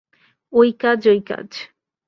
ঐ 0.53 0.71
কাজ, 0.79 1.01
ঐ 1.07 1.15
কাজ। 1.21 1.49